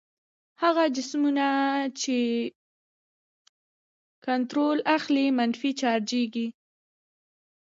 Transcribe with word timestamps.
هغه 0.63 0.83
جسمونه 0.95 1.47
چې 1.99 2.17
الکترون 2.49 4.77
اخلي 4.95 5.25
منفي 5.37 5.71
چارجیږي. 5.81 6.47